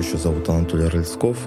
[0.00, 1.46] еще зовут Анатолий Рыльсков.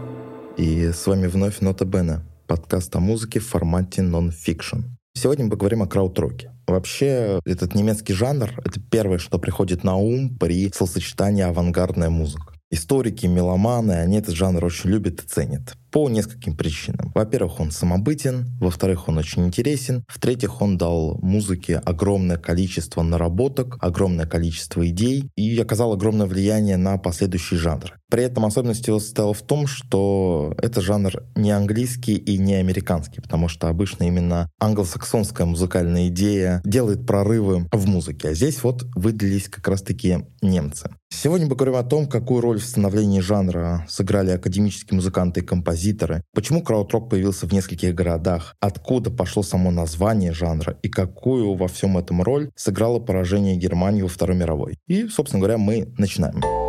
[0.58, 4.82] И с вами вновь Нота Бена, подкаст о музыке в формате нон-фикшн.
[5.16, 6.52] Сегодня мы поговорим о краудроке.
[6.68, 12.54] Вообще, этот немецкий жанр— это первое, что приходит на ум при словосочетании «авангардная музыка».
[12.70, 17.12] Историки, меломаны, они этот жанр очень любят и ценят по нескольким причинам.
[17.14, 24.26] Во-первых, он самобытен, во-вторых, он очень интересен, в-третьих, он дал музыке огромное количество наработок, огромное
[24.26, 27.94] количество идей и оказал огромное влияние на последующие жанры.
[28.14, 33.22] При этом особенность его состояла в том, что это жанр не английский и не американский,
[33.22, 38.30] потому что обычно именно англосаксонская музыкальная идея делает прорывы в музыке.
[38.30, 40.92] А здесь вот выделились как раз-таки немцы.
[41.10, 46.22] Сегодня мы поговорим о том, какую роль в становлении жанра сыграли академические музыканты и композиторы,
[46.36, 51.98] почему краудрок появился в нескольких городах, откуда пошло само название жанра и какую во всем
[51.98, 54.78] этом роль сыграло поражение Германии во Второй мировой.
[54.86, 56.63] И, собственно говоря, мы начинаем.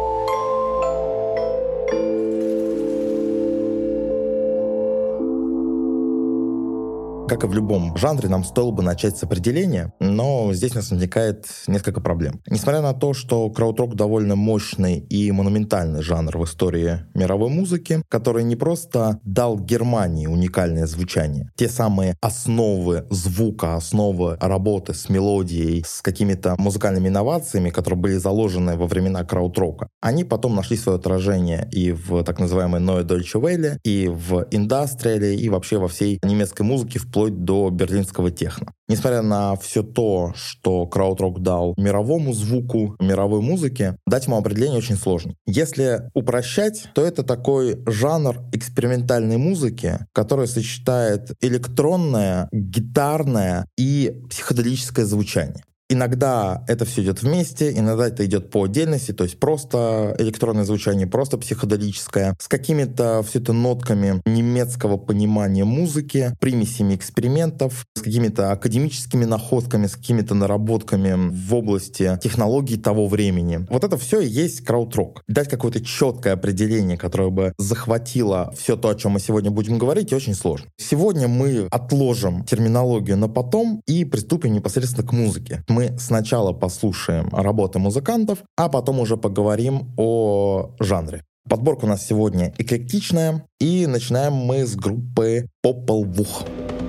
[7.26, 10.90] Как и в любом жанре, нам стоило бы начать с определения, но здесь у нас
[10.90, 12.42] возникает несколько проблем.
[12.46, 18.44] Несмотря на то, что краудрок довольно мощный и монументальный жанр в истории мировой музыки, который
[18.44, 26.02] не просто дал Германии уникальное звучание, те самые основы звука, основы работы с мелодией, с
[26.02, 31.90] какими-то музыкальными инновациями, которые были заложены во времена краудрока, они потом нашли свое отражение и
[31.90, 36.98] в так называемой Neue Deutsche Welle, и в индастриале, и вообще во всей немецкой музыке,
[37.14, 38.72] вплоть до берлинского техно.
[38.88, 44.96] Несмотря на все то, что краудрок дал мировому звуку, мировой музыке, дать ему определение очень
[44.96, 45.36] сложно.
[45.46, 55.62] Если упрощать, то это такой жанр экспериментальной музыки, который сочетает электронное, гитарное и психоделическое звучание.
[55.90, 61.06] Иногда это все идет вместе, иногда это идет по отдельности, то есть просто электронное звучание,
[61.06, 69.26] просто психоделическое, с какими-то все это нотками немецкого понимания музыки, примесями экспериментов, с какими-то академическими
[69.26, 73.66] находками, с какими-то наработками в области технологий того времени.
[73.68, 75.22] Вот это все и есть краудрок.
[75.28, 80.14] Дать какое-то четкое определение, которое бы захватило все то, о чем мы сегодня будем говорить,
[80.14, 80.66] очень сложно.
[80.78, 87.80] Сегодня мы отложим терминологию на потом и приступим непосредственно к музыке мы сначала послушаем работы
[87.80, 91.24] музыкантов, а потом уже поговорим о жанре.
[91.48, 96.83] Подборка у нас сегодня эклектичная, и начинаем мы с группы Popol Vuh.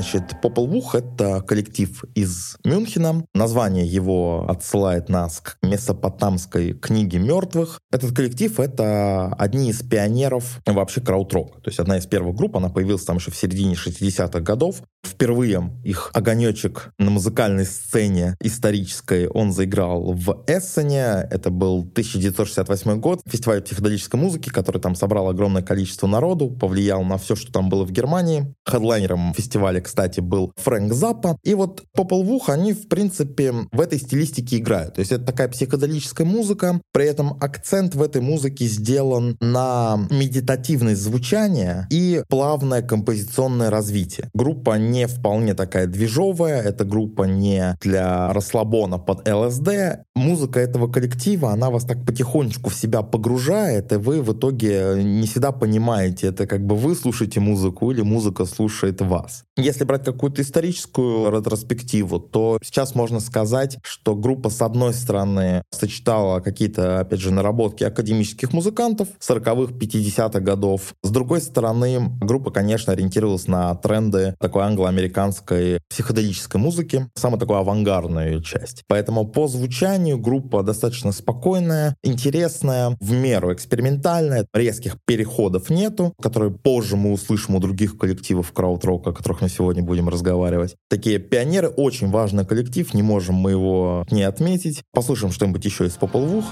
[0.00, 3.22] Значит, Popol Vuh— это коллектив из Мюнхена.
[3.40, 7.80] Название его отсылает нас к месопотамской книге мертвых.
[7.90, 11.58] Этот коллектив— это одни из пионеров вообще краудрока.
[11.62, 14.82] То есть одна из первых групп, она появилась там еще в середине 60-х годов.
[15.02, 21.26] Впервые их огонечек на музыкальной сцене исторической он заиграл в Эссене.
[21.30, 23.22] Это был 1968 год.
[23.24, 27.86] Фестиваль психоделической музыки, который там собрал огромное количество народу, повлиял на все, что там было
[27.86, 28.54] в Германии.
[28.68, 31.38] Хедлайнером фестиваля кстати, был Фрэнк Заппа.
[31.42, 33.29] И вот Popol Vuh, они, в принципе,
[33.72, 34.94] в этой стилистике играют.
[34.94, 41.00] То есть это такая психоделическая музыка, при этом акцент в этой музыке сделан на медитативность
[41.00, 44.30] звучания и плавное композиционное развитие.
[44.34, 50.04] Группа не вполне такая движовая, это группа не для расслабона под ЛСД.
[50.14, 55.26] Музыка этого коллектива, она вас так потихонечку в себя погружает, и вы в итоге не
[55.26, 59.44] всегда понимаете, это как бы вы слушаете музыку или музыка слушает вас.
[59.56, 66.40] Если брать какую-то историческую ретроспективу, то сейчас можно сказать, что группа, с одной стороны, сочетала
[66.40, 70.94] какие-то, опять же, наработки академических музыкантов 40-х, 50-х годов.
[71.02, 78.42] С другой стороны, группа, конечно, ориентировалась на тренды такой англо-американской психоделической музыки, самую такую авангардную
[78.42, 78.84] часть.
[78.88, 86.96] Поэтому по звучанию группа достаточно спокойная, интересная, в меру экспериментальная, резких переходов нету, которые позже
[86.96, 90.76] мы услышим у других коллективов краудрока, о которых мы сегодня будем разговаривать.
[90.88, 94.84] Такие пионеры, очень важный коллектив, не можем мы его не отметить.
[94.92, 96.44] Послушаем что-нибудь еще из Popol Vuh.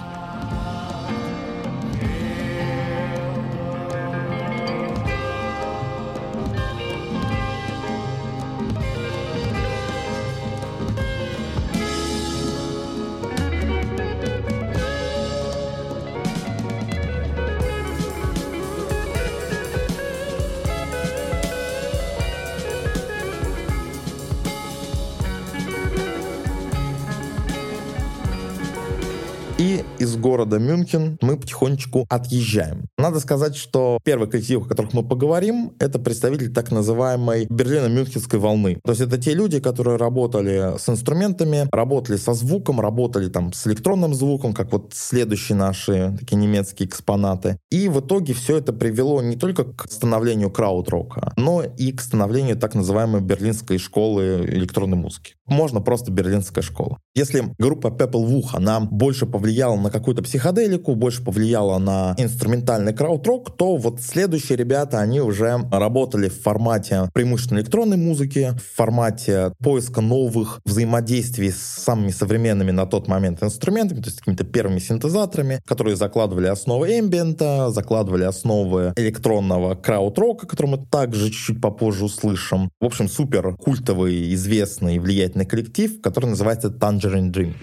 [30.17, 32.87] Города Мюнхен мы потихонечку отъезжаем.
[32.99, 38.81] Надо сказать, что первый коллектив, о которых мы поговорим, это представитель так называемой Берлино-Мюнхенской волны.
[38.85, 43.67] То есть это те люди, которые работали с инструментами, работали со звуком, работали там с
[43.67, 47.59] электронным звуком, как вот следующие наши такие немецкие экспонаты.
[47.71, 52.57] И в итоге все это привело не только к становлению краудрока, но и к становлению
[52.57, 55.35] так называемой берлинской школы электронной музыки.
[55.49, 56.99] Можно просто берлинская школа.
[57.15, 63.57] Если группа Pepple Wuch, она больше повлияла на какую-то психоделику, больше повлияла на инструментальный краудрок,
[63.57, 70.01] то вот следующие ребята, они уже работали в формате преимущественно электронной музыки, в формате поиска
[70.01, 75.97] новых взаимодействий с самыми современными на тот момент инструментами, то есть какими-то первыми синтезаторами, которые
[75.97, 82.71] закладывали основы эмбиента, закладывали основы электронного краудрока, который мы также чуть-чуть попозже услышим.
[82.81, 87.55] В общем, супер культовый, известный, влиятельный коллектив, который называется Tangerine Dream.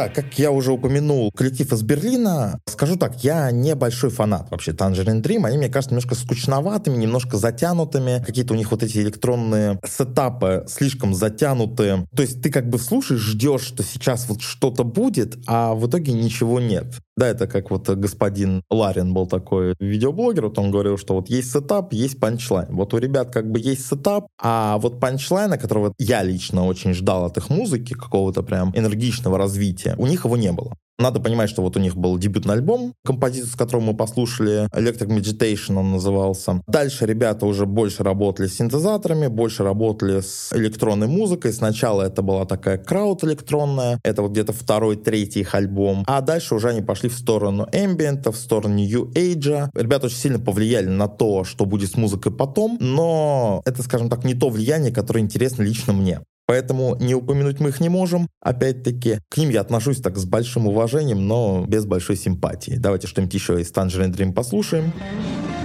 [0.00, 4.70] Да, как я уже упомянул, коллектив из Берлина, скажу так, я не большой фанат вообще
[4.70, 5.44] Tangerine Dream.
[5.44, 8.24] Они, мне кажется, немножко скучноватыми, немножко затянутыми.
[8.26, 12.06] Какие-то у них вот эти электронные setup ы слишком затянутые.
[12.16, 16.14] То есть ты как бы слушаешь, ждешь, что сейчас вот что-то будет, а в итоге
[16.14, 16.94] ничего нет.
[17.20, 21.52] Да, это как вот господин Ларин был такой видеоблогер, вот он говорил, что вот есть
[21.52, 22.68] setup, есть punchline.
[22.74, 26.94] Вот у ребят как бы есть setup, а вот punchline а, которого я лично очень
[26.94, 30.74] ждал от их музыки, какого-то прям энергичного развития, у них его не было.
[31.00, 35.08] Надо понимать, что вот у них был дебютный альбом, композицию, с которого мы послушали, Electric
[35.08, 36.60] Meditation он назывался.
[36.66, 41.54] Дальше ребята уже больше работали с синтезаторами, больше работали с электронной музыкой.
[41.54, 46.04] Сначала это была такая крауд электронная, это вот где-то второй, третий их альбом.
[46.06, 49.70] А дальше уже они пошли в сторону эмбиента, в сторону New Age.
[49.74, 54.24] Ребята очень сильно повлияли на то, что будет с музыкой потом, но это, скажем так,
[54.24, 56.20] не то влияние, которое интересно лично мне.
[56.50, 58.28] Поэтому не упомянуть мы их не можем.
[58.40, 62.72] Опять-таки, к ним я отношусь так с большим уважением, но без большой симпатии.
[62.76, 64.86] Давайте что-нибудь еще из Tangerine Dream послушаем.
[64.86, 65.59] и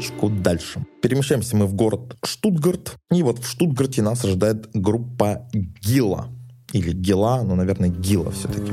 [0.00, 0.80] потихонечку дальше.
[1.02, 6.28] Перемещаемся мы в город Штутгарт, и вот в Штутгарте нас ожидает группа Гила.
[6.72, 8.72] Или Гила, но, наверное, Гила все-таки.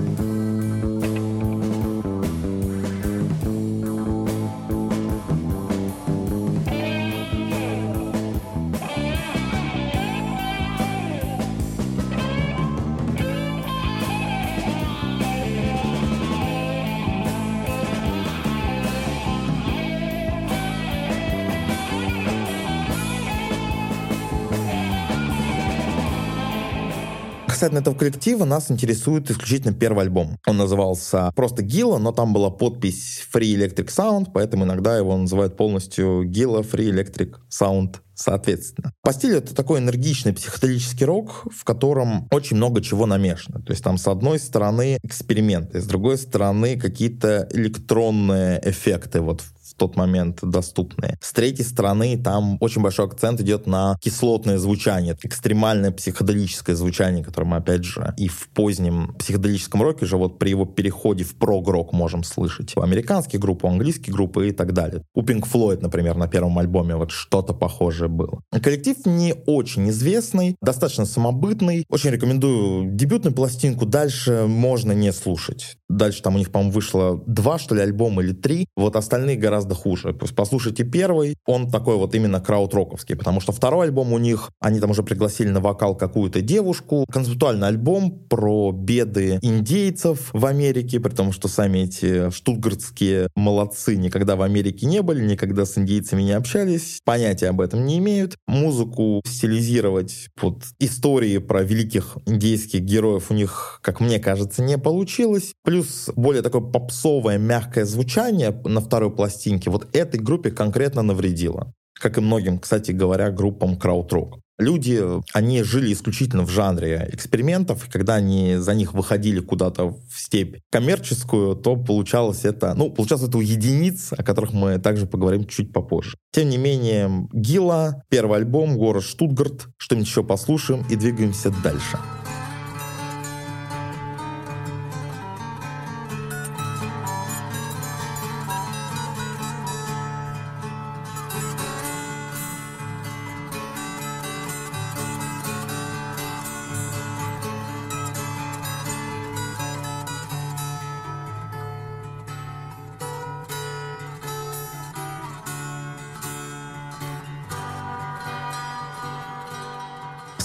[27.57, 30.37] Касательно этого коллектива, нас интересует исключительно первый альбом.
[30.45, 35.57] Он назывался просто Гила, но там была подпись Free Electric Sound, поэтому иногда его называют
[35.57, 38.93] полностью Гила Free Electric Sound соответственно.
[39.01, 43.61] По стилю это такой энергичный психоделический рок, в котором очень много чего намешано.
[43.61, 49.43] То есть там с одной стороны эксперименты, с другой стороны какие-то электронные эффекты вот
[49.77, 51.17] тот момент доступные.
[51.21, 57.47] С третьей стороны, там очень большой акцент идет на кислотное звучание, экстремальное психоделическое звучание, которое
[57.47, 61.93] мы, опять же, и в позднем психоделическом роке уже вот при его переходе в прог-рок
[61.93, 62.75] можем слышать.
[62.75, 65.03] У американских групп, у английских и так далее.
[65.13, 68.41] У Pink Floyd, например, на первом альбоме вот что-то похожее было.
[68.51, 71.85] Коллектив не очень известный, достаточно самобытный.
[71.89, 73.85] Очень рекомендую дебютную пластинку.
[73.85, 75.77] Дальше можно не слушать.
[75.89, 78.67] Дальше там у них, по-моему, вышло два, что ли, альбома или три.
[78.75, 80.13] Вот остальные гораздо хуже.
[80.13, 84.91] Послушайте первый, он такой вот именно краудроковский, потому что второй альбом у них, они там
[84.91, 87.05] уже пригласили на вокал какую-то девушку.
[87.11, 94.35] Концептуальный альбом про беды индейцев в Америке, при том, что сами эти штутгартские молодцы никогда
[94.35, 98.35] в Америке не были, никогда с индейцами не общались, понятия об этом не имеют.
[98.47, 105.53] Музыку стилизировать под истории про великих индейских героев у них, как мне кажется, не получилось.
[105.63, 111.73] Плюс более такое попсовое, мягкое звучание на второй пластинке вот этой группе конкретно навредило.
[111.99, 114.39] Как и многим, кстати говоря, группам краудрок.
[114.59, 119.99] люди, они жили исключительно в жанре экспериментов, и когда они за них выходили куда-то в
[120.15, 125.45] степь коммерческую, то получалось это, ну, получалось это у единиц, о которых мы также поговорим
[125.45, 126.17] чуть попозже.
[126.31, 131.97] Тем не менее, Гила, первый альбом, город Штутгарт, что-нибудь еще послушаем и двигаемся дальше.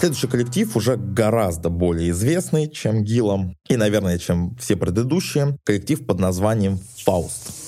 [0.03, 5.57] Следующий коллектив уже гораздо более известный, чем Гиллом, и, наверное, чем все предыдущие.
[5.63, 7.62] Коллектив под названием «Фауст».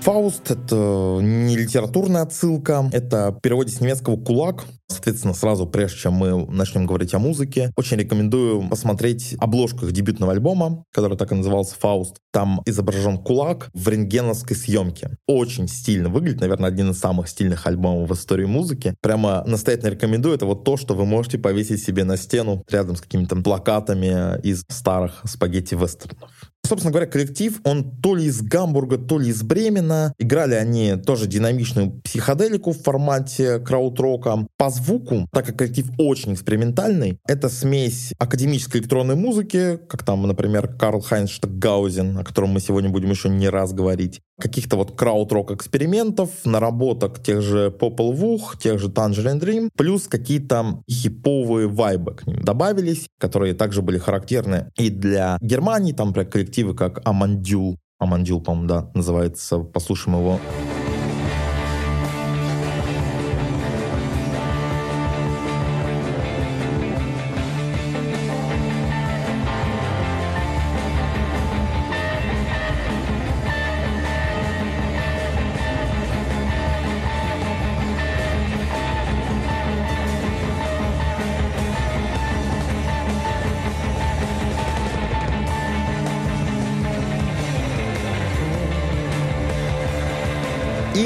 [0.00, 6.14] Фауст— это не литературная отсылка, это в переводе с немецкого «кулак», Соответственно, сразу, прежде чем
[6.14, 11.34] мы начнем говорить о музыке, очень рекомендую посмотреть обложку их дебютного альбома, который так и
[11.34, 12.16] назывался «Фауст».
[12.32, 15.16] Там изображен кулак в рентгеновской съемке.
[15.26, 18.94] Очень стильно выглядит, наверное, один из самых стильных альбомов в истории музыки.
[19.02, 20.34] Прямо настоятельно рекомендую.
[20.34, 24.64] Это вот то, что вы можете повесить себе на стену рядом с какими-то плакатами из
[24.68, 26.30] старых спагетти-вестернов.
[26.68, 30.12] Собственно говоря, коллектив, он то ли из Гамбурга, то ли из Бремена.
[30.18, 34.46] Играли они тоже динамичную психоделику в формате краудрока.
[34.58, 40.68] По звуку, так как коллектив очень экспериментальный, это смесь академической электронной музыки, как там, например,
[40.68, 45.50] Карл Хайнс Штаггаузен, о котором мы сегодня будем еще не раз говорить, каких-то вот крауд-рок
[45.50, 52.26] экспериментов, наработок тех же Popol Vuh, тех же Tangerine Dream, плюс какие-то хиповые вайбы к
[52.26, 58.40] ним добавились, которые также были характерны и для Германии, там, например, коллективы как Амандюл, Амандюл,
[58.40, 60.40] по-моему, да, называется, послушаем его.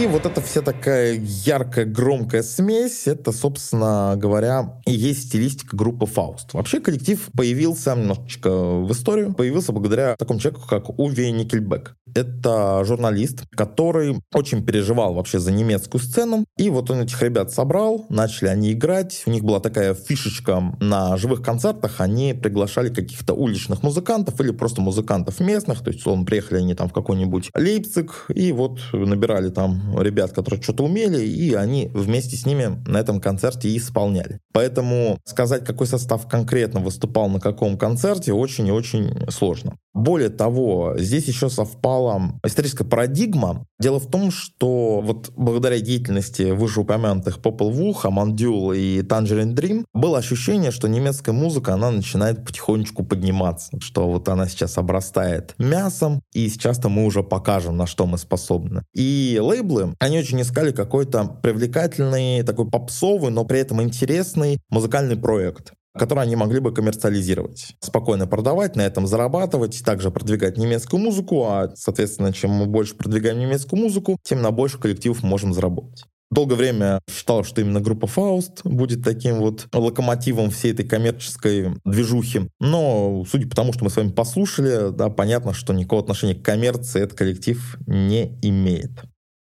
[0.02, 6.06] И вот эта вся такая яркая, громкая смесь, это, собственно говоря, и есть стилистика группы
[6.06, 6.54] «Фауст».
[6.54, 11.94] Вообще коллектив появился немножечко в историю, появился благодаря такому человеку, как Уве Никельбек.
[12.14, 16.44] Это журналист, который очень переживал вообще за немецкую сцену.
[16.58, 19.22] И вот он этих ребят собрал, начали они играть.
[19.26, 22.00] У них была такая фишечка на живых концертах.
[22.00, 25.82] Они приглашали каких-то уличных музыкантов или просто музыкантов местных.
[25.82, 30.62] То есть, он приехали они там в какой-нибудь Лейпциг и вот набирали там ребят, которые
[30.62, 34.40] что-то умели, и они вместе с ними на этом концерте и исполняли.
[34.52, 39.76] Поэтому сказать, какой состав конкретно выступал на каком концерте, очень и очень сложно.
[39.94, 43.66] Более того, здесь еще совпала историческая парадигма.
[43.78, 50.18] Дело в том, что вот благодаря деятельности вышеупомянутых Popol Vuh, Amandule и Tangerine Dream было
[50.18, 56.48] ощущение, что немецкая музыка, она начинает потихонечку подниматься, что вот она сейчас обрастает мясом, и
[56.48, 58.84] сейчас-то мы уже покажем, на что мы способны.
[58.94, 59.38] И
[59.72, 66.22] лейблы, они очень искали какой-то привлекательный, такой попсовый, но при этом интересный музыкальный проект который
[66.22, 67.76] они могли бы коммерциализировать.
[67.80, 73.38] Спокойно продавать, на этом зарабатывать, также продвигать немецкую музыку, а, соответственно, чем мы больше продвигаем
[73.38, 76.04] немецкую музыку, тем на больше коллективов можем заработать.
[76.30, 82.48] Долгое время считал, что именно группа Фауст будет таким вот локомотивом всей этой коммерческой движухи.
[82.58, 86.42] Но, судя по тому, что мы с вами послушали, да, понятно, что никакого отношения к
[86.42, 89.02] коммерции этот коллектив не имеет.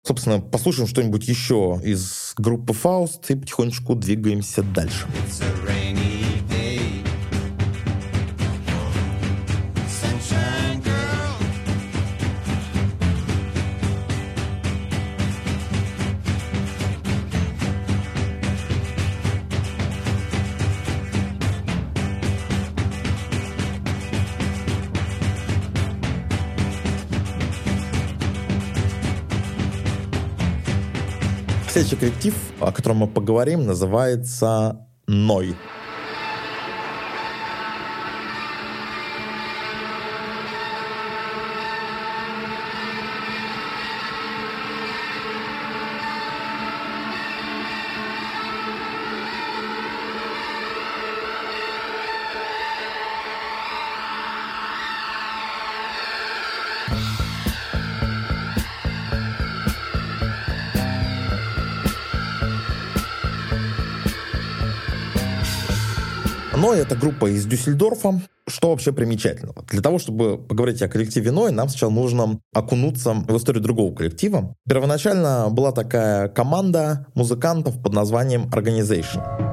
[0.09, 5.05] Собственно, послушаем что-нибудь еще из группы Фауст и потихонечку двигаемся дальше.
[5.27, 5.39] It's
[31.79, 35.55] Следующий коллектив, о котором мы поговорим, называется «Ной».
[66.69, 68.21] Ной— это группа из Дюссельдорфа.
[68.47, 69.65] Что вообще примечательного?
[69.71, 74.53] Для того, чтобы поговорить о коллективе Ной, нам сначала нужно окунуться в историю другого коллектива.
[74.69, 79.48] Первоначально была такая команда музыкантов под названием Organization.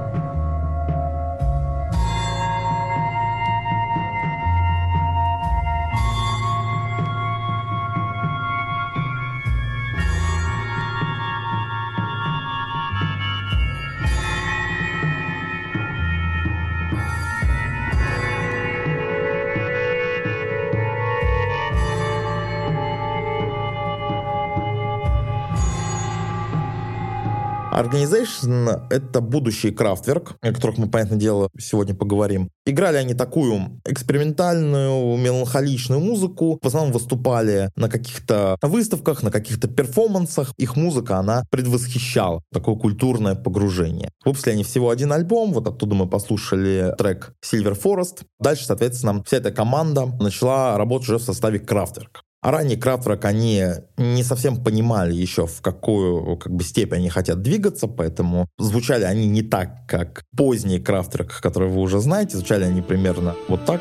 [27.76, 32.48] Organization— это будущий Крафтверк, о которых мы, понятное дело, сегодня поговорим.
[32.64, 36.58] Играли они такую экспериментальную, меланхоличную музыку.
[36.62, 40.54] В основном выступали на каких-то выставках, на каких-то перформансах.
[40.56, 44.10] Их музыка, она предвосхищала такое культурное погружение.
[44.24, 48.22] Выпустили они всего один альбом, вот оттуда мы послушали трек Silver Forest.
[48.40, 52.25] Дальше, соответственно, вся эта команда начала работать уже в составе Крафтверк.
[52.46, 53.64] А ранее Крафтворк, они
[53.96, 59.26] не совсем понимали еще, в какую как бы, степень они хотят двигаться, поэтому звучали они
[59.26, 63.80] не так, как поздние Крафтворк, которые вы уже знаете, звучали они примерно вот так.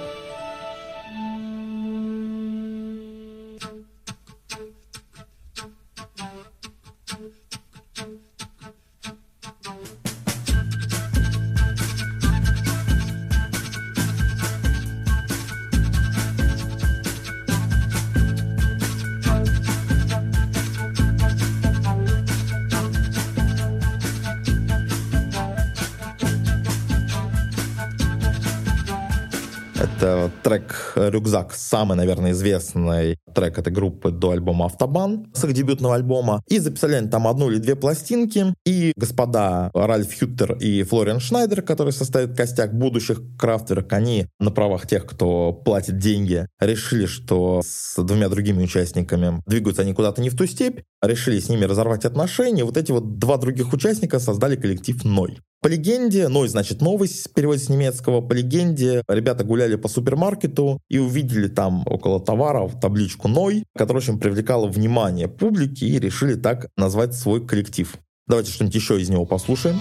[30.44, 36.44] Трек «Рюкзак», самый, наверное, известный трек этой группы до альбома «Автобан», с их дебютного альбома.
[36.48, 38.54] И записали они там одну или две пластинки.
[38.66, 44.88] И господа Ральф Хюттер и Флориан Шнайдер, которые составят костяк будущих крафтерок, они на правах
[44.88, 50.38] тех, кто платит деньги, решили, что с двумя другими участниками двигаются они куда-то не в
[50.38, 52.64] ту степь, решили с ними разорвать отношения.
[52.64, 55.40] Вот эти вот два других участника создали коллектив «Ной».
[55.66, 60.80] По легенде, ну и значит новость переводится с немецкого, по легенде ребята гуляли по супермаркету
[60.90, 66.68] и увидели там около товаров табличку «Ной», которая очень привлекала внимание публики и решили так
[66.78, 67.92] назвать свой коллектив.
[68.28, 69.80] Давайте что-нибудь еще из него послушаем.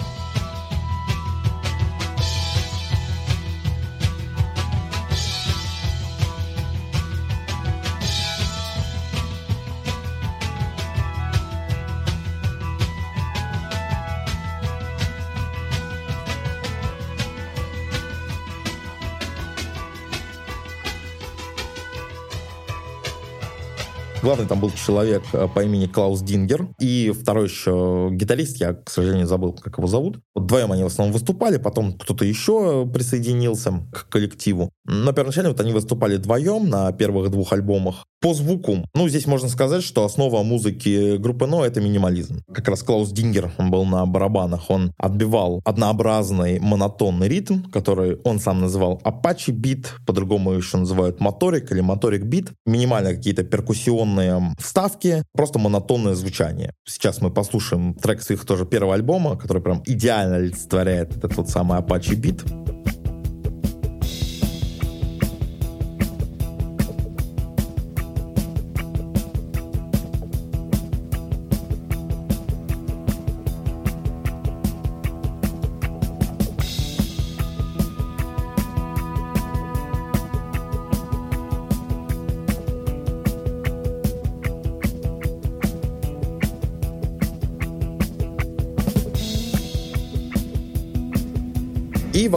[24.25, 26.69] Главный там был человек э, по имени Клаус Дингер.
[26.79, 30.19] И второй еще гитарист, я, к сожалению, забыл, как его зовут.
[30.33, 34.71] Вот вдвоем они в основном выступали, потом кто-то еще присоединился к коллективу.
[34.83, 38.07] Но первоначально вот они выступали вдвоем на первых двух альбомах.
[38.25, 42.41] По звуку, ну, здесь можно сказать, что основа музыки группы Neu!— это минимализм.
[42.51, 48.39] Как раз Клаус Дингер, он был на барабанах, он отбивал однообразный монотонный ритм, который он
[48.39, 52.51] сам называл Apache beat, по-другому еще называют motorik или motorik beat.
[52.65, 56.73] Минимально какие-то перкуссионные вставки, просто монотонное звучание.
[56.83, 61.49] Сейчас мы послушаем трек с их тоже первого альбома, который прям идеально олицетворяет этот вот
[61.49, 62.43] самый Apache beat.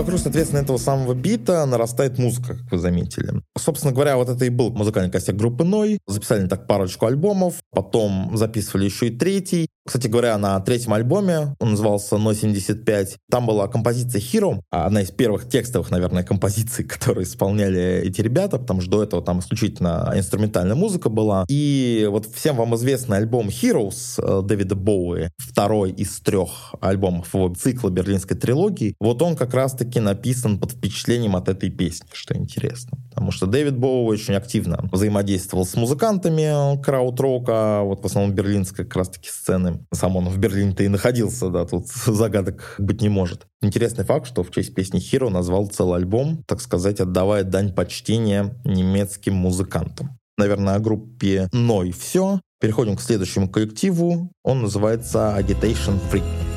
[0.09, 3.43] Вокруг, соответственно, этого самого бита нарастает музыка, как вы заметили.
[3.69, 5.99] Собственно говоря, вот это и был музыкальный костяк группы Ной.
[6.07, 9.69] Записали так парочку альбомов, потом записывали еще и третий.
[9.87, 15.11] Кстати говоря, на третьем альбоме, он назывался «Но 75», там была композиция «Hero», одна из
[15.11, 20.75] первых текстовых, наверное, композиций, которые исполняли эти ребята, потому что до этого там исключительно инструментальная
[20.75, 21.45] музыка была.
[21.49, 27.91] И вот всем вам известный альбом «Heroes» Дэвида Боуи, второй из трех альбомов его цикла
[27.91, 32.98] берлинской трилогии, вот он как раз-таки написан под впечатлением от этой песни, что интересно.
[33.19, 38.95] Потому что Дэвид Боуи очень активно взаимодействовал с музыкантами крауд-рока, вот в основном берлинской как
[38.95, 43.49] раз-таки сцены сам он в Берлине-то и находился, да, тут загадок быть не может.
[43.61, 48.55] Интересный факт, что в честь песни Hero назвал целый альбом, так сказать, отдавая дань почтения
[48.65, 50.17] немецким музыкантам.
[50.37, 52.41] Наверное, о группе Ной все.
[52.61, 54.31] Переходим к следующему коллективу.
[54.45, 56.48] Он называется Agitation Free.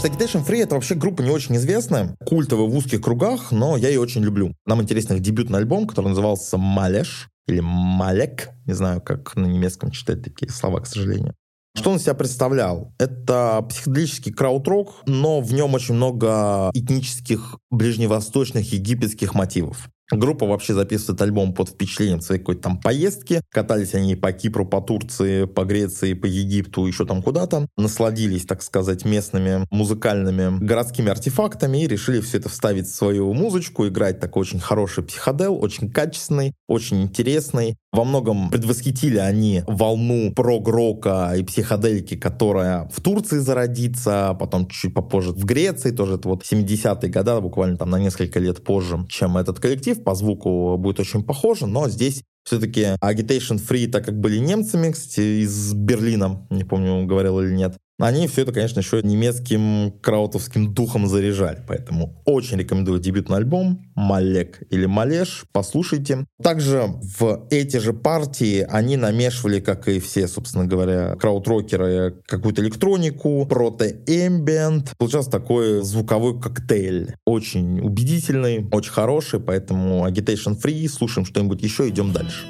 [0.00, 3.88] Значит, Agitation Free— это вообще группа не очень известная, культовая в узких кругах, но я
[3.88, 4.54] ее очень люблю.
[4.64, 9.90] Нам интересен их дебютный альбом, который назывался «Малеш», или «Малек», не знаю, как на немецком
[9.90, 11.34] читать такие слова, к сожалению.
[11.76, 12.94] Что он себя представлял?
[12.98, 19.90] Это психоделический крауд-рок, но в нем очень много этнических, ближневосточных, египетских мотивов.
[20.10, 23.42] Группа вообще записывает альбом под впечатлением своей какой-то там поездки.
[23.50, 27.66] Катались они по Кипру, по Турции, по Греции, по Египту, еще там куда-то.
[27.76, 33.86] Насладились, так сказать, местными музыкальными городскими артефактами и решили все это вставить в свою музычку,
[33.86, 37.76] играть такой очень хороший психодел, очень качественный, очень интересный.
[37.92, 45.32] Во многом предвосхитили они волну прог-рока и психоделики, которая в Турции зародится, потом чуть-чуть попозже
[45.32, 49.58] в Греции, тоже это вот 70-е годы, буквально там на несколько лет позже, чем этот
[49.58, 54.90] коллектив по звуку будет очень похоже, но здесь все-таки Agitation Free, так как были немцами,
[54.90, 60.72] кстати, из Берлина, не помню, говорил или нет, они все это, конечно, еще немецким краутовским
[60.72, 61.62] духом заряжали.
[61.66, 65.44] Поэтому очень рекомендую дебютный альбом «Малек» или «Малеш».
[65.52, 66.26] Послушайте.
[66.42, 66.84] Также
[67.18, 74.92] в эти же партии они намешивали, как и все, собственно говоря, краудрокеры, какую-то электронику, прото-эмбиент.
[74.98, 77.14] Получался такой звуковой коктейль.
[77.26, 80.88] Очень убедительный, очень хороший, поэтому Agitation Free.
[80.88, 82.46] Слушаем что-нибудь еще, идем дальше.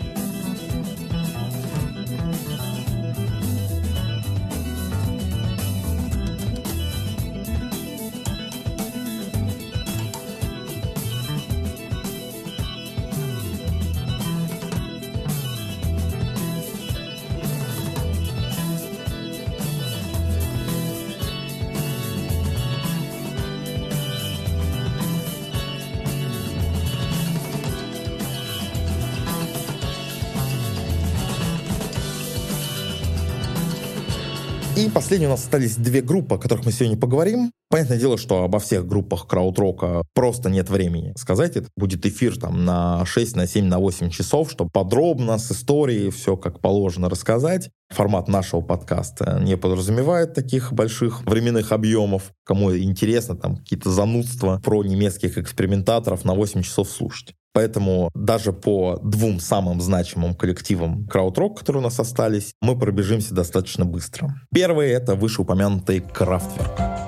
[35.11, 37.51] Последние у нас остались две группы, о которых мы сегодня поговорим.
[37.69, 41.57] Понятное дело, что обо всех группах краудрока просто нет времени сказать.
[41.57, 46.11] Это будет эфир там на 6, на 7, на 8 часов, чтобы подробно с историей
[46.11, 47.71] все как положено рассказать.
[47.89, 52.31] Формат нашего подкаста не подразумевает таких больших временных объемов.
[52.45, 57.35] Кому интересно, там какие-то занудства про немецких экспериментаторов на 8 часов слушать.
[57.53, 63.85] Поэтому даже по двум самым значимым коллективам краудрок, которые у нас остались, мы пробежимся достаточно
[63.85, 64.35] быстро.
[64.55, 67.00] Первый— это вышеупомянутый Крафтверк.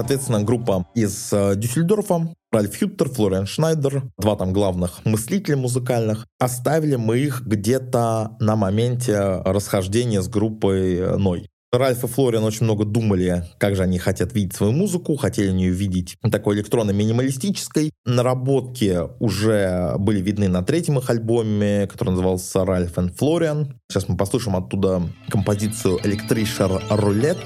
[0.00, 6.26] Соответственно, группа из э, Дюссельдорфа, Ральф Хюттер, Флориан Шнайдер, два там главных мыслителя музыкальных.
[6.38, 11.48] Оставили мы их где-то на моменте расхождения с группой э, Ной.
[11.72, 15.70] Ральф и Флориан очень много думали, как же они хотят видеть свою музыку, хотели ее
[15.70, 17.92] видеть такой электронно-минималистической.
[18.06, 23.78] Наработки уже были видны на третьем их альбоме, который назывался Ральф и Флориан.
[23.88, 27.38] Сейчас мы послушаем оттуда композицию «Электришер Рулет».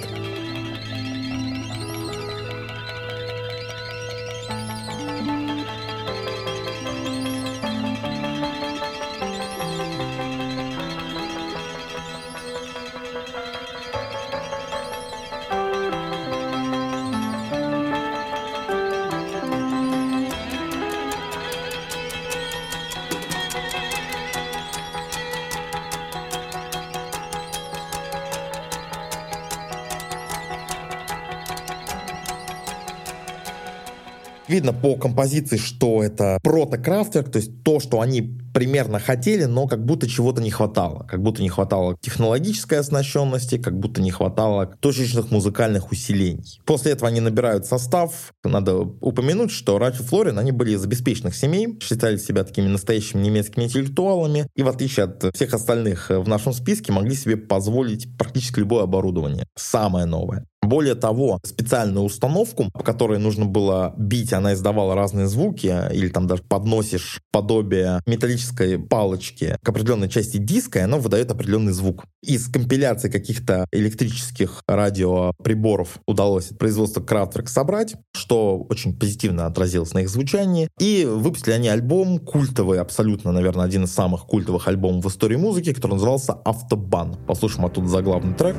[34.55, 39.85] Видно по композиции, что это прото-крафтверк, то есть то, что они примерно хотели, но как
[39.85, 41.05] будто чего-то не хватало.
[41.11, 46.61] Как будто не хватало технологической оснащенности, как будто не хватало точечных музыкальных усилений.
[46.67, 48.33] После этого они набирают состав.
[48.45, 53.23] Надо упомянуть, что Раф и Флорин, они были из обеспеченных семей, считали себя такими настоящими
[53.23, 58.61] немецкими интеллектуалами, и в отличие от всех остальных в нашем списке, могли себе позволить практически
[58.61, 59.47] любое оборудование.
[59.57, 60.47] Самое новое.
[60.64, 66.27] Более того, специальную установку, по которой нужно было бить, она издавала разные звуки, или там
[66.27, 72.05] даже подносишь подобие металлической палочки к определенной части диска, и оно выдает определенный звук.
[72.22, 80.09] Из компиляции каких-то электрических радиоприборов удалось производство Kraftwerk собрать, что очень позитивно отразилось на их
[80.09, 80.68] звучании.
[80.81, 85.74] И выпустили они альбом культовый, абсолютно, наверное, один из самых культовых альбомов в истории музыки,
[85.74, 87.16] который назывался «Автобан».
[87.27, 88.57] Послушаем оттуда заглавный трек.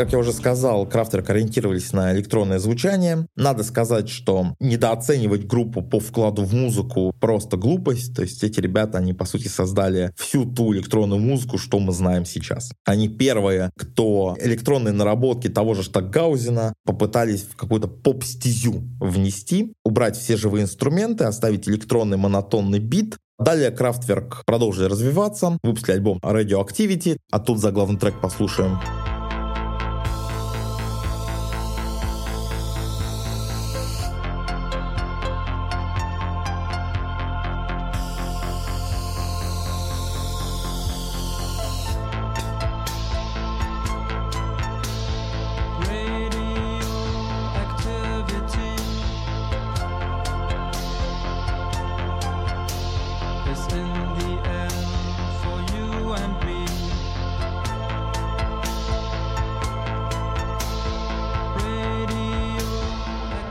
[0.00, 3.26] Как я уже сказал, Крафтерк ориентировались на электронное звучание.
[3.36, 8.16] Надо сказать, что недооценивать группу по вкладу в музыку просто глупость.
[8.16, 12.24] То есть эти ребята, они по сути создали всю ту электронную музыку, что мы знаем
[12.24, 12.72] сейчас.
[12.86, 20.38] Они первые, кто электронные наработки того же Штаггаузена попытались в какую-то поп-стезю внести, убрать все
[20.38, 27.58] живые инструменты, оставить электронный монотонный бит, Далее Крафтверк продолжили развиваться, выпустили альбом Radioactivity, а тут
[27.58, 28.78] за главный трек послушаем.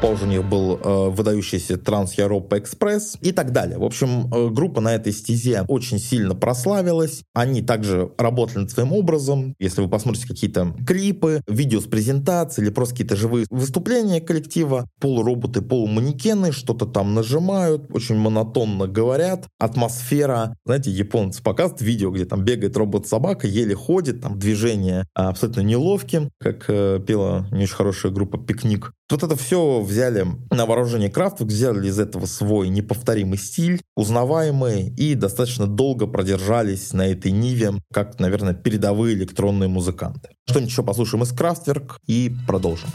[0.01, 3.77] Позже у них был э, выдающийся Транс Европа Экспресс и так далее.
[3.77, 7.23] В общем, э, группа на этой стезе очень сильно прославилась.
[7.33, 9.55] Они также работали над своим образом.
[9.59, 15.61] Если вы посмотрите какие-то клипы, видео с презентацией или просто какие-то живые выступления коллектива, полуроботы,
[15.61, 19.47] полуманекены что-то там нажимают, очень монотонно говорят.
[19.59, 26.29] Атмосфера, знаете, японцы показывают видео, где там бегает робот-собака, еле ходит, там движения абсолютно неловкие,
[26.39, 28.93] как э, пела не очень хорошая группа «Пикник».
[29.09, 35.15] Вот это все взяли на вооружение Крафтвик, взяли из этого свой неповторимый стиль, узнаваемый, и
[35.15, 40.29] достаточно долго продержались на этой ниве, как, наверное, передовые электронные музыканты.
[40.47, 42.89] Что-нибудь еще послушаем из Крафтверк и продолжим.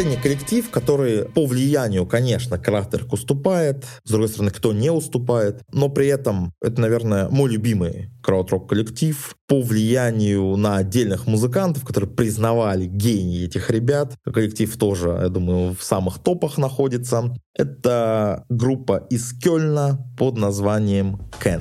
[0.00, 3.84] Последний коллектив, который по влиянию, конечно, Крафтерк уступает.
[4.04, 5.60] С другой стороны, кто не уступает.
[5.74, 12.08] Но при этом это, наверное, мой любимый краудрок коллектив по влиянию на отдельных музыкантов, которые
[12.08, 14.14] признавали гений этих ребят.
[14.24, 17.36] Коллектив тоже, я думаю, в самых топах находится.
[17.54, 21.60] Это группа из Кёльна под названием Кен.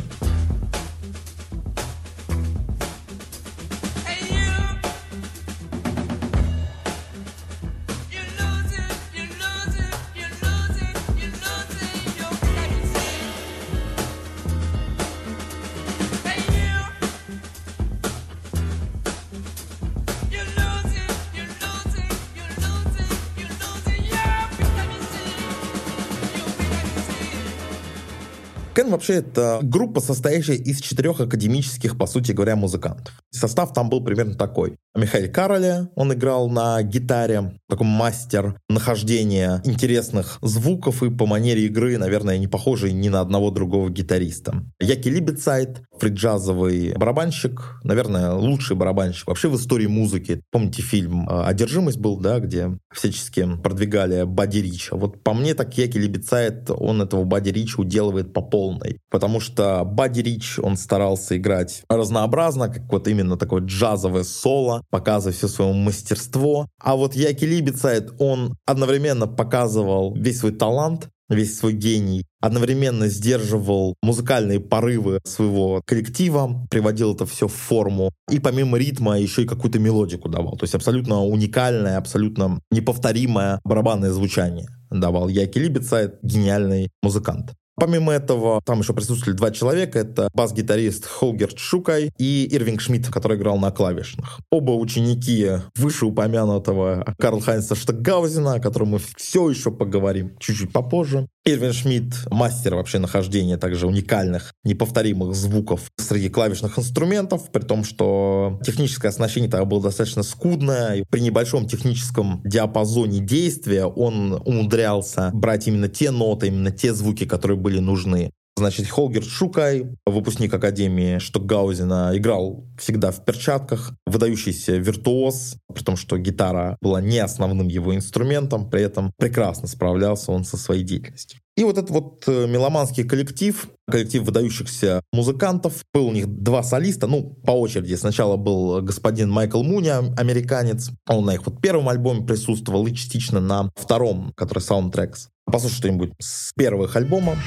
[29.10, 33.12] Вообще это группа, состоящая из четырех академических, по сути говоря, музыкантов.
[33.40, 34.78] Состав там был примерно такой.
[34.96, 41.98] Михаил Кароле, он играл на гитаре, такой мастер нахождения интересных звуков и по манере игры,
[41.98, 44.64] наверное, не похожий ни на одного другого гитариста.
[44.80, 50.42] Яки Либецайт, фриджазовый барабанщик, наверное, лучший барабанщик вообще в истории музыки.
[50.52, 54.96] Помните фильм э, «Одержимость» был, да, где всячески продвигали Бадди Рича.
[54.96, 59.00] Вот по мне так Яки Либецайт, он этого Бадди Рича уделывает по полной.
[59.10, 65.34] Потому что Бадди Рич, он старался играть разнообразно, как вот именно такое джазовое соло, показывая
[65.34, 66.68] все свое мастерство.
[66.80, 73.96] А вот Яки Либецайт, он одновременно показывал весь свой талант, весь свой гений, одновременно сдерживал
[74.02, 79.80] музыкальные порывы своего коллектива, приводил это все в форму, и помимо ритма еще и какую-то
[79.80, 80.58] мелодику давал.
[80.58, 87.54] То есть абсолютно уникальное, абсолютно неповторимое барабанное звучание давал Яки Либецайт, гениальный музыкант.
[87.80, 90.00] Помимо этого, там еще присутствовали два человека.
[90.00, 94.40] Это бас-гитарист Холгерт Шукай и Ирвинг Шмидт, который играл на клавишных.
[94.52, 101.28] Оба ученики вышеупомянутого Карл Хайнса Штагаузена, о котором мы все еще поговорим чуть-чуть попозже.
[101.46, 108.60] Ирвин Шмидт— мастер вообще нахождения также уникальных, неповторимых звуков среди клавишных инструментов, при том, что
[108.64, 115.68] техническое оснащение тогда было достаточно скудное, и при небольшом техническом диапазоне действия он умудрялся брать
[115.68, 118.32] именно те ноты, именно те звуки, которые были нужны.
[118.58, 126.18] Значит, Холгер Шукай, выпускник Академии Штокгаузена, играл всегда в перчатках, выдающийся виртуоз, при том, что
[126.18, 131.40] гитара была не основным его инструментом, при этом прекрасно справлялся он со своей деятельностью.
[131.60, 135.84] И вот этот вот э, меломанский коллектив, коллектив выдающихся музыкантов.
[135.94, 137.96] Был у них два солиста, ну, по очереди.
[137.96, 140.90] Сначала был господин Майкл Муни, американец.
[141.06, 145.28] Он на их вот первом альбоме присутствовал и частично на втором, который Soundtracks.
[145.52, 147.38] Послушай что-нибудь с первых альбомов.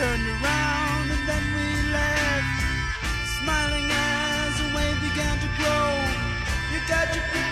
[0.00, 0.59] turned around.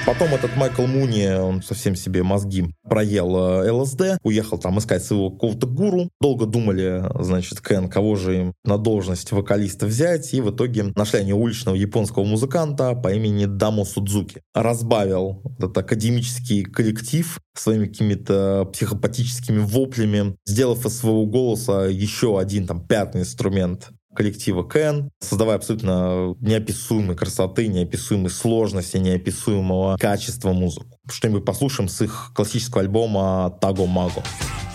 [0.09, 5.31] Потом этот Майкл Муни, он совсем себе мозги проел э, ЛСД, уехал там искать своего
[5.31, 6.09] какого-то гуру.
[6.19, 11.21] Долго думали, значит, Кен, кого же им на должность вокалиста взять, и в итоге нашли
[11.21, 14.41] они уличного японского музыканта по имени Дамо Судзуки.
[14.55, 22.81] Разбавил этот академический коллектив своими какими-то психопатическими воплями, сделав из своего голоса еще один там
[22.81, 30.99] пятый инструмент коллектива Кен, создавая абсолютно неописуемой красоты, неописуемой сложности, неописуемого качества музыку.
[31.09, 34.25] Что-нибудь послушаем с их классического альбома «Таго Маго».
[34.25, 34.68] собственно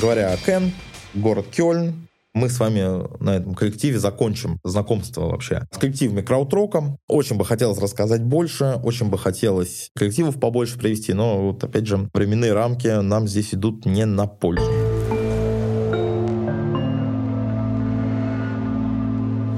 [0.00, 0.72] говоря, Кен,
[1.14, 2.08] город Кёльн.
[2.32, 2.82] Мы с вами
[3.22, 6.96] на этом коллективе закончим знакомство вообще с коллективами краудроком.
[7.08, 12.08] Очень бы хотелось рассказать больше, очень бы хотелось коллективов побольше привести, но вот опять же
[12.14, 14.79] временные рамки нам здесь идут не на пользу.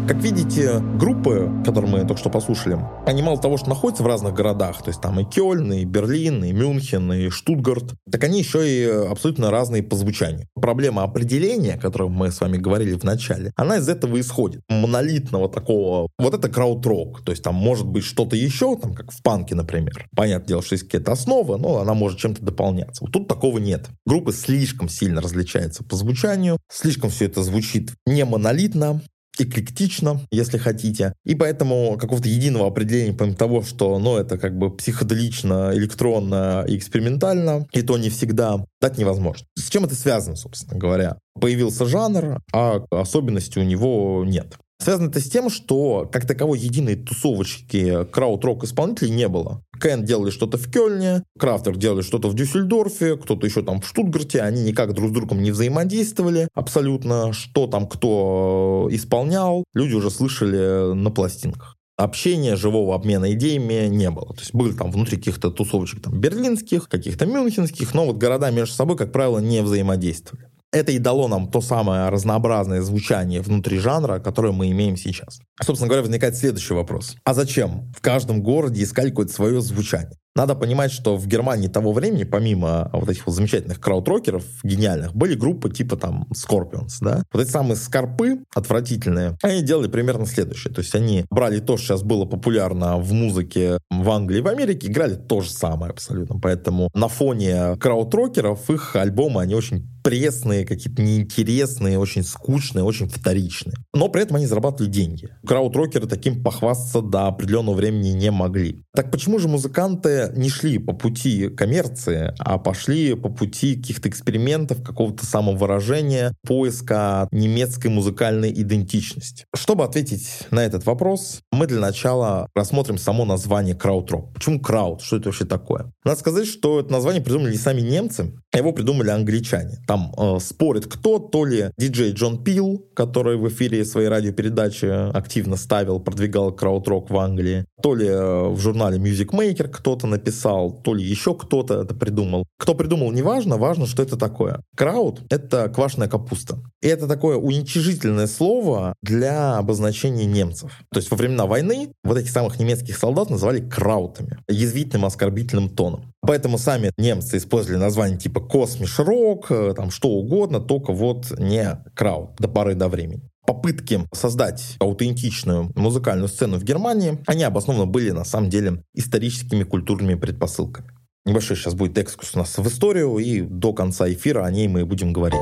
[0.08, 4.34] Как видите, группы, которые мы только что послушали, они мало того, что находятся в разных
[4.34, 8.68] городах, то есть там и Кёльн, и Берлин, и Мюнхен, и Штутгарт, так они еще
[8.68, 10.48] и абсолютно разные по звучанию.
[10.54, 14.62] Проблема определения, о котором мы с вами говорили в начале, она из этого исходит.
[14.68, 19.22] Монолитного такого, вот это крауд-рок, то есть там может быть что-то еще, там как в
[19.22, 20.08] панке, например.
[20.16, 23.04] Понятное дело, что есть какая-то основа, но она может чем-то дополняться.
[23.04, 23.86] Вот тут такого нет.
[24.04, 29.00] Группы слишком сильно различаются по звучанию, слишком все это звучит не монолитно,
[29.38, 31.14] эклектично, если хотите.
[31.24, 36.76] И поэтому какого-то единого определения, помимо того, что ну, это как бы психоделично, электронно и
[36.76, 39.46] экспериментально, и то не всегда, дать невозможно.
[39.56, 41.18] С чем это связано, собственно говоря?
[41.40, 44.56] Появился жанр, а особенностей у него нет.
[44.82, 49.62] Связано это с тем, что как таковой единой тусовочки крауд-рок исполнителей не было.
[49.82, 54.40] Кен делали что-то в Кёльне, Крафтер делали что-то в Дюссельдорфе, кто-то еще там в Штутгарте,
[54.40, 60.94] они никак друг с другом не взаимодействовали абсолютно, что там кто исполнял, люди уже слышали
[60.94, 61.76] на пластинках.
[61.96, 64.28] общения, живого обмена идеями не было.
[64.34, 68.74] То есть были там внутри каких-то тусовочек там берлинских, каких-то мюнхенских, но вот города между
[68.74, 70.46] собой, как правило, не взаимодействовали.
[70.72, 75.40] Это и дало нам то самое разнообразное звучание внутри жанра, которое мы имеем сейчас.
[75.62, 77.16] Собственно говоря, возникает следующий вопрос.
[77.24, 80.16] А зачем в каждом городе искать какое-то свое звучание?
[80.34, 85.34] Надо понимать, что в Германии того времени, помимо вот этих вот замечательных краудрокеров гениальных, были
[85.34, 87.22] группы типа там Scorpions, да?
[87.32, 90.72] Вот эти самые скорпы отвратительные, они делали примерно следующее.
[90.72, 94.48] То есть они брали то, что сейчас было популярно в музыке в Англии и в
[94.48, 96.40] Америке, играли то же самое абсолютно.
[96.40, 103.76] Поэтому на фоне краудрокеров их альбомы, они очень пресные, какие-то неинтересные, очень скучные, очень вторичные.
[103.94, 105.28] Но при этом они зарабатывали деньги.
[105.46, 108.84] Краудрокеры таким похвастаться до определенного времени не могли.
[108.94, 114.82] Так почему же музыканты не шли по пути коммерции, а пошли по пути каких-то экспериментов,
[114.82, 119.46] какого-то самовыражения, поиска немецкой музыкальной идентичности?
[119.54, 124.32] Чтобы ответить на этот вопрос, мы для начала рассмотрим само название краудрок.
[124.34, 125.02] Почему крауд?
[125.02, 125.92] Что это вообще такое?
[126.04, 129.78] Надо сказать, что это название придумали не сами немцы, а его придумали англичане.
[129.92, 135.56] Там э, спорит кто, то ли диджей Джон Пил, который в эфире своей радиопередачи активно
[135.56, 140.94] ставил, продвигал краудрок в Англии, то ли э, в журнале Music Maker кто-то написал, то
[140.94, 142.46] ли еще кто-то это придумал.
[142.56, 144.62] Кто придумал, неважно, важно, что это такое.
[144.74, 146.62] Крауд— это квашеная капуста.
[146.80, 150.72] И это такое уничижительное слово для обозначения немцев.
[150.90, 156.11] То есть во времена войны вот этих самых немецких солдат называли краутами, язвительным оскорбительным тоном.
[156.24, 161.82] Поэтому сами немцы использовали название типа космиш рок, э, там что угодно, только вот не
[161.94, 168.10] крауд до поры до времени попытки создать аутентичную музыкальную сцену в Германии, они обоснованно были
[168.10, 170.88] на самом деле историческими культурными предпосылками.
[171.24, 174.84] Небольшой сейчас будет экскурс у нас в историю, и до конца эфира о ней мы
[174.84, 175.40] будем говорить.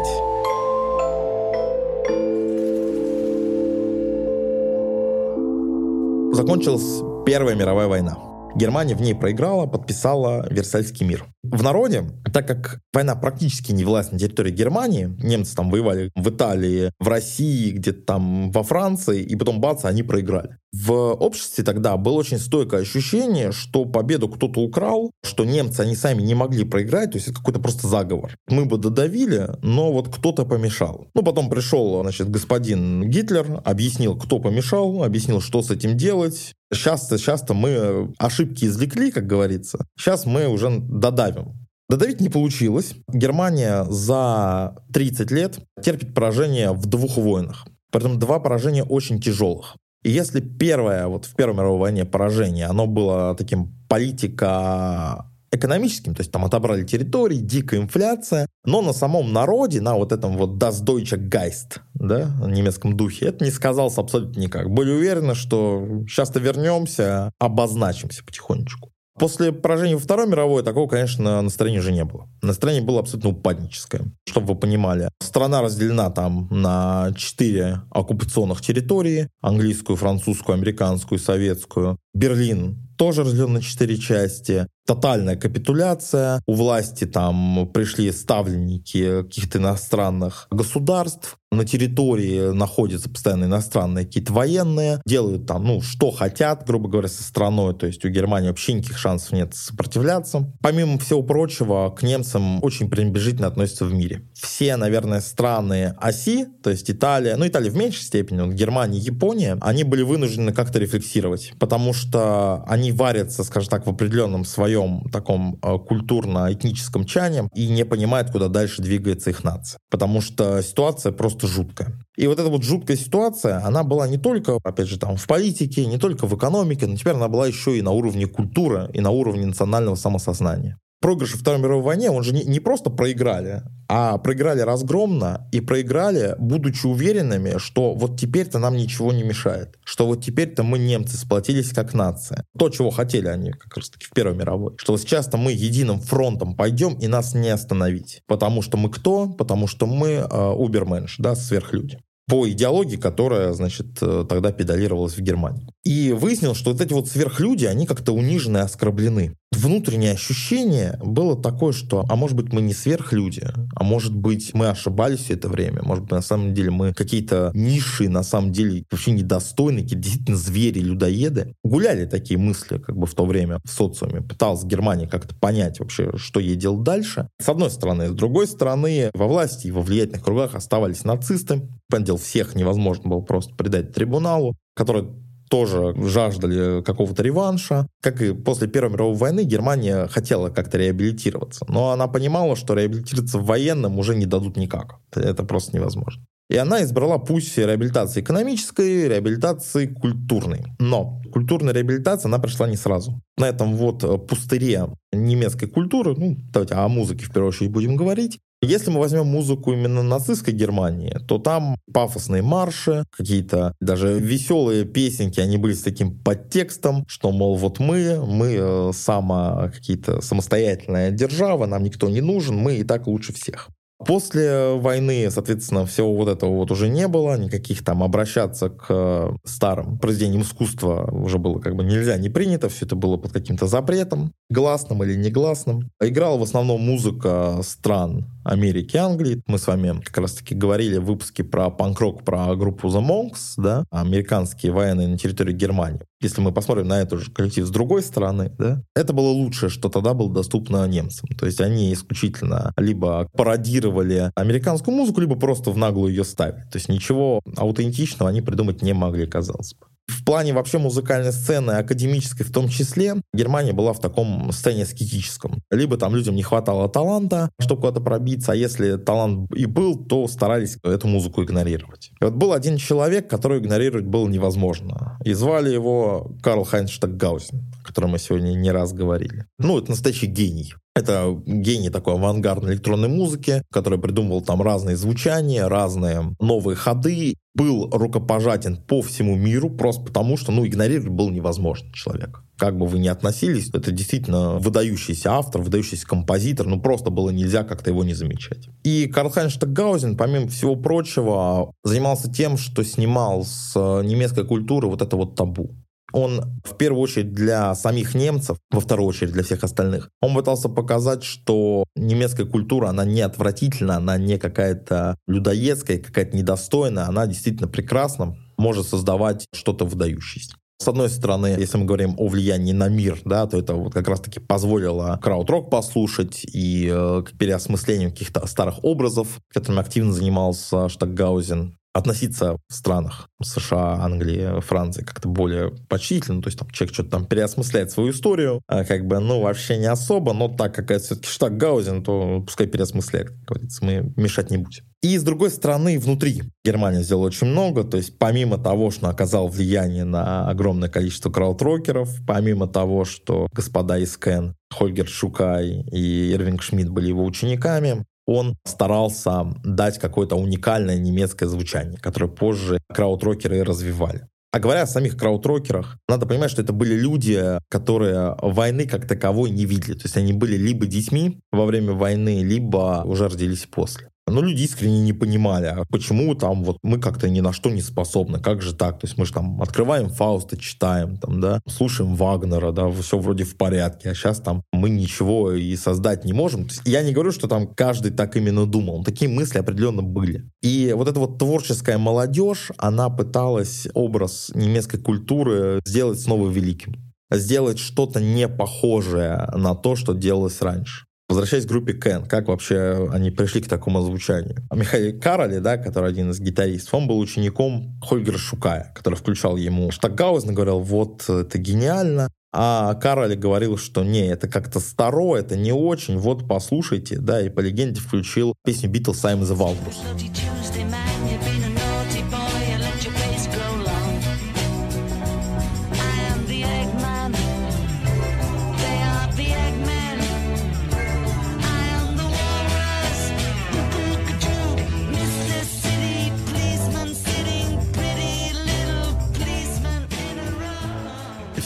[6.34, 8.29] Закончилась Первая мировая война.
[8.54, 11.26] Германия в ней проиграла, подписала Версальский мир.
[11.42, 16.28] В народе, так как война практически не велась на территории Германии, немцы там воевали в
[16.28, 20.56] Италии, в России, где-то там во Франции, и потом бац, они проиграли.
[20.72, 26.22] В обществе тогда было очень стойкое ощущение, что победу кто-то украл, что немцы, они сами
[26.22, 28.36] не могли проиграть, то есть это какой-то просто заговор.
[28.48, 31.08] Мы бы додавили, но вот кто-то помешал.
[31.14, 37.18] Ну, потом пришел, значит, господин Гитлер, объяснил, кто помешал, объяснил, что с этим делать, Часто,
[37.18, 39.86] часто мы ошибки извлекли, как говорится.
[39.98, 41.54] Сейчас мы уже додавим.
[41.88, 42.94] Додавить не получилось.
[43.08, 47.66] Германия за 30 лет терпит поражение в двух войнах.
[47.90, 49.76] Притом два поражения очень тяжелых.
[50.04, 56.20] И если первое, вот в Первой мировой войне поражение, оно было таким политика экономическим, то
[56.20, 60.84] есть там отобрали территории, дикая инфляция, но на самом народе, на вот этом вот Das
[60.84, 64.70] Deutsche Geist, да, немецком духе, это не сказалось абсолютно никак.
[64.70, 68.90] Были уверены, что сейчас-то вернемся, обозначимся потихонечку.
[69.18, 72.26] После поражения во Второй мировой такого, конечно, настроения уже не было.
[72.40, 74.02] Настроение было абсолютно упадническое.
[74.26, 79.28] Чтобы вы понимали, страна разделена там на четыре оккупационных территории.
[79.42, 81.98] Английскую, французскую, американскую, советскую.
[82.14, 86.42] Берлин тоже разделен на четыре части тотальная капитуляция.
[86.48, 91.36] У власти там пришли ставленники каких-то иностранных государств.
[91.52, 95.02] На территории находятся постоянно иностранные какие-то военные.
[95.04, 97.74] Делают там, ну, что хотят, грубо говоря, со страной.
[97.74, 100.52] То есть у Германии вообще никаких шансов нет сопротивляться.
[100.60, 104.22] Помимо всего прочего, к немцам очень пренебрежительно относятся в мире.
[104.32, 109.58] Все, наверное, страны оси, то есть Италия, ну, Италия в меньшей степени, вот Германия, Япония,
[109.60, 115.58] они были вынуждены как-то рефлексировать, потому что они варятся, скажем так, в определенном своем таком
[115.62, 119.80] э, культурно-этническом чане и не понимает, куда дальше двигается их нация.
[119.90, 121.92] Потому что ситуация просто жуткая.
[122.16, 125.86] И вот эта вот жуткая ситуация, она была не только, опять же, там в политике,
[125.86, 129.10] не только в экономике, но теперь она была еще и на уровне культуры, и на
[129.10, 134.18] уровне национального самосознания проигрыш во Второй мировой войне, он же не, не просто проиграли, а
[134.18, 140.24] проиграли разгромно и проиграли, будучи уверенными, что вот теперь-то нам ничего не мешает, что вот
[140.24, 142.44] теперь-то мы, немцы, сплотились как нация.
[142.58, 144.74] То, чего хотели они как раз-таки в Первой мировой.
[144.76, 148.22] Что вот сейчас-то мы единым фронтом пойдем и нас не остановить.
[148.26, 149.28] Потому что мы кто?
[149.28, 151.98] Потому что мы э, уберменш, да, сверхлюди
[152.30, 155.66] по идеологии, которая, значит, э, тогда педалировалась в Германии.
[155.82, 159.34] И выяснил, что вот эти вот сверхлюди, они как-то унижены и оскорблены.
[159.52, 164.68] Внутреннее ощущение было такое, что, а может быть, мы не сверхлюди, а может быть, мы
[164.68, 168.84] ошибались все это время, может быть, на самом деле мы какие-то ниши, на самом деле,
[168.90, 171.54] вообще недостойные, какие действительно звери, людоеды.
[171.64, 174.22] Гуляли такие мысли как бы в то время в социуме.
[174.22, 177.28] Пыталась Германия как-то понять вообще, что ей делать дальше.
[177.40, 178.08] С одной стороны.
[178.08, 181.68] С другой стороны, во власти и во влиятельных кругах оставались нацисты.
[181.88, 185.08] Понятное всех невозможно было просто предать трибуналу, который
[185.50, 187.86] тоже жаждали какого-то реванша.
[188.00, 191.66] Как и после Первой мировой войны, Германия хотела как-то реабилитироваться.
[191.68, 195.00] Но она понимала, что реабилитироваться в военном уже не дадут никак.
[195.14, 196.22] Это просто невозможно.
[196.48, 200.64] И она избрала путь реабилитации экономической, реабилитации культурной.
[200.78, 203.20] Но культурная реабилитация, она пришла не сразу.
[203.36, 208.40] На этом вот пустыре немецкой культуры, ну, давайте о музыке в первую очередь будем говорить,
[208.62, 215.40] если мы возьмем музыку именно нацистской Германии, то там пафосные марши, какие-то даже веселые песенки,
[215.40, 221.66] они были с таким подтекстом, что, мол, вот мы, мы э, сама какие-то самостоятельная держава,
[221.66, 223.70] нам никто не нужен, мы и так лучше всех.
[224.06, 229.98] После войны, соответственно, всего вот этого вот уже не было, никаких там обращаться к старым
[229.98, 234.32] произведениям искусства уже было как бы нельзя, не принято, все это было под каким-то запретом,
[234.48, 235.90] гласным или негласным.
[236.00, 239.42] Играла в основном музыка стран Америки, Англии.
[239.46, 243.84] Мы с вами как раз-таки говорили в выпуске про панк-рок, про группу The Monks, да,
[243.90, 246.00] американские военные на территории Германии.
[246.20, 249.88] Если мы посмотрим на этот же коллектив с другой стороны, да, это было лучшее, что
[249.88, 251.28] тогда было доступно немцам.
[251.38, 256.64] То есть они исключительно либо пародировали американскую музыку, либо просто в наглую ее ставили.
[256.70, 259.86] То есть ничего аутентичного они придумать не могли, казалось бы.
[260.10, 265.62] В плане вообще музыкальной сцены, академической в том числе, Германия была в таком состоянии скетическом.
[265.70, 270.26] Либо там людям не хватало таланта, чтобы куда-то пробиться, а если талант и был, то
[270.26, 272.10] старались эту музыку игнорировать.
[272.20, 275.18] И вот был один человек, который игнорировать было невозможно.
[275.24, 279.46] И звали его Карл Хайнц Штаггаузен, о котором мы сегодня не раз говорили.
[279.58, 280.74] Ну, это настоящий гений.
[280.94, 287.36] Это гений такой авангардной электронной музыки, который придумывал там разные звучания, разные новые ходы.
[287.54, 292.42] Был рукопожатен по всему миру просто потому, что ну, игнорировать был невозможно человек.
[292.56, 297.64] Как бы вы ни относились, это действительно выдающийся автор, выдающийся композитор, ну просто было нельзя
[297.64, 298.68] как-то его не замечать.
[298.84, 303.74] И Карл Хайнш помимо всего прочего, занимался тем, что снимал с
[304.04, 305.74] немецкой культуры вот это вот табу
[306.12, 310.68] он в первую очередь для самих немцев, во вторую очередь для всех остальных, он пытался
[310.68, 317.68] показать, что немецкая культура, она не отвратительна, она не какая-то людоедская, какая-то недостойная, она действительно
[317.68, 320.54] прекрасна, может создавать что-то выдающееся.
[320.82, 324.08] С одной стороны, если мы говорим о влиянии на мир, да, то это вот как
[324.08, 332.56] раз-таки позволило крауд-рок послушать и э, переосмыслению каких-то старых образов, которыми активно занимался Штаггаузен относиться
[332.68, 337.90] в странах США, Англии, Франции как-то более почтительно, то есть там человек что-то там переосмысляет
[337.90, 341.56] свою историю, а как бы, ну, вообще не особо, но так как это все-таки штат
[341.56, 344.84] Гаузен, то пускай переосмысляет, как говорится, мы мешать не будем.
[345.02, 349.48] И с другой стороны, внутри Германия сделала очень много, то есть помимо того, что оказал
[349.48, 356.62] влияние на огромное количество краудрокеров, помимо того, что господа из Кен, Хольгер Шукай и Ирвинг
[356.62, 364.26] Шмидт были его учениками, он старался дать какое-то уникальное немецкое звучание, которое позже краудрокеры развивали.
[364.52, 369.50] А говоря о самих краудрокерах, надо понимать, что это были люди, которые войны как таковой
[369.50, 369.94] не видели.
[369.94, 374.09] То есть они были либо детьми во время войны, либо уже родились после.
[374.30, 377.82] Но люди искренне не понимали, а почему там вот мы как-то ни на что не
[377.82, 379.00] способны, как же так?
[379.00, 383.44] То есть мы же там открываем Фауста, читаем, там, да, слушаем Вагнера, да, все вроде
[383.44, 386.64] в порядке, а сейчас там мы ничего и создать не можем.
[386.64, 390.50] То есть я не говорю, что там каждый так именно думал, такие мысли определенно были.
[390.62, 397.78] И вот эта вот творческая молодежь, она пыталась образ немецкой культуры сделать снова великим сделать
[397.78, 401.06] что-то не похожее на то, что делалось раньше.
[401.30, 404.56] Возвращаясь к группе Кен, как вообще они пришли к такому звучанию?
[404.74, 409.92] Михаил Кароли, да, который один из гитаристов, он был учеником Хольгера Шукая, который включал ему
[409.92, 412.28] Штаггаузен, говорил, вот, это гениально.
[412.52, 417.48] А Кароли говорил, что не, это как-то старо, это не очень, вот послушайте, да, и
[417.48, 420.59] по легенде включил песню Beatles «I'm the Walrus».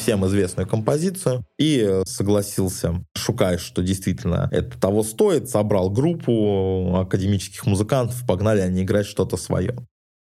[0.04, 8.26] Всем известную композицию, и согласился Шукай, что действительно это того стоит, собрал группу академических музыкантов,
[8.26, 9.74] погнали они играть что-то свое.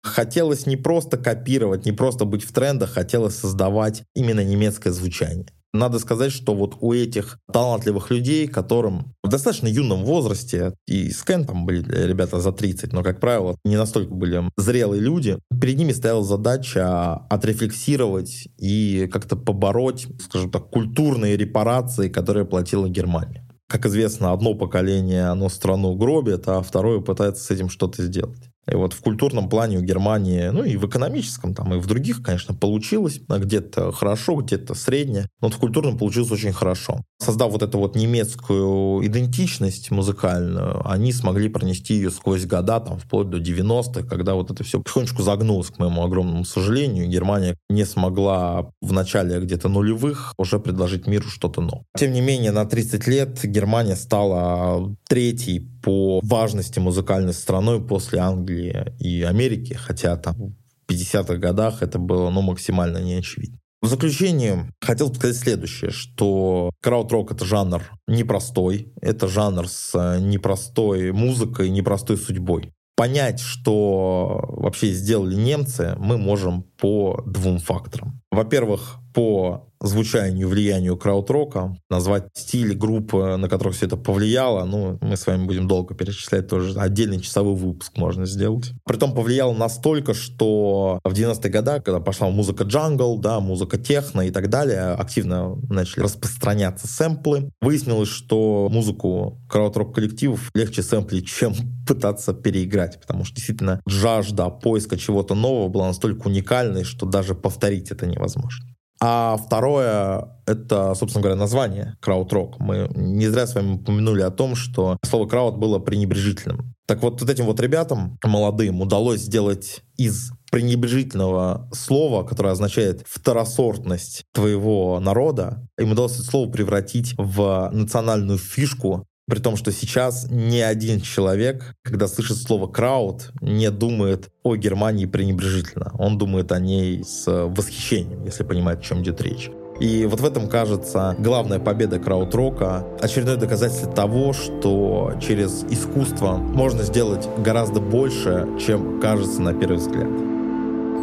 [0.03, 5.47] Хотелось не просто копировать, не просто быть в трендах, хотелось создавать именно немецкое звучание.
[5.73, 11.23] Надо сказать, что вот у этих талантливых людей, которым в достаточно юном возрасте, и с
[11.23, 15.77] Кен там были ребята за 30, но, как правило, не настолько были зрелые люди, перед
[15.77, 23.45] ними стояла задача отрефлексировать и как-то побороть, скажем так, культурные репарации, которые платила Германия.
[23.67, 28.48] Как известно, одно поколение, оно страну гробит, а второе пытается с этим что-то сделать.
[28.71, 32.21] И вот в культурном плане у Германии, ну и в экономическом, там и в других,
[32.21, 33.19] конечно, получилось.
[33.27, 35.27] Где-то хорошо, где-то средне.
[35.41, 37.03] Но вот в культурном получилось очень хорошо.
[37.19, 43.29] Создав вот эту вот немецкую идентичность музыкальную, они смогли пронести ее сквозь года, там, вплоть
[43.29, 47.07] до 90-х, когда вот это все потихонечку загнулось, к моему огромному сожалению.
[47.07, 51.85] Германия не смогла в начале где-то нулевых уже предложить миру что-то новое.
[51.97, 58.93] Тем не менее, на 30 лет Германия стала третьей по важности музыкальной страной после Англии
[58.99, 60.55] и Америки, хотя там
[60.87, 63.59] в 50-х годах это было ну, максимально неочевидно.
[63.81, 71.69] В заключение хотел сказать следующее, что крауд-рок— это жанр непростой, это жанр с непростой музыкой,
[71.69, 72.73] непростой судьбой.
[72.97, 78.19] Понять, что вообще сделали немцы, мы можем по двум факторам.
[78.29, 85.15] Во-первых, по звучанию влиянию краудрока, назвать стиль группы, на которых все это повлияло, ну, мы
[85.15, 88.71] с вами будем долго перечислять, тоже отдельный часовой выпуск можно сделать.
[88.85, 94.31] Притом повлияло настолько, что в 90-е годы, когда пошла музыка джангл, да, музыка техно и
[94.31, 97.51] так далее, активно начали распространяться сэмплы.
[97.61, 101.53] Выяснилось, что музыку крауд-рок коллективов легче сэмплить, чем
[101.87, 107.91] пытаться переиграть, потому что действительно жажда поиска чего-то нового была настолько уникальной, что даже повторить
[107.91, 108.65] это невозможно.
[109.01, 112.59] А второе— это, собственно говоря, название крауд-рок.
[112.59, 116.75] Мы не зря с вами упомянули о том, что слово крауд было пренебрежительным.
[116.85, 124.25] Так вот, вот этим вот ребятам, молодым, удалось сделать из пренебрежительного слова, которое означает второсортность
[124.33, 130.59] твоего народа, им удалось это слово превратить в национальную фишку, при том, что сейчас ни
[130.59, 135.91] один человек, когда слышит слово «крауд», не думает о Германии пренебрежительно.
[135.97, 139.51] Он думает о ней с восхищением, если понимает, о чем идет речь.
[139.79, 146.83] И вот в этом, кажется, главная победа краудрока, очередное доказательство того, что через искусство можно
[146.83, 150.09] сделать гораздо больше, чем кажется на первый взгляд.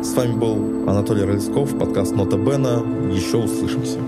[0.05, 2.83] С вами был Анатолий Рыльсков, подкаст «Нота Бена».
[3.11, 3.99] Еще услышимся.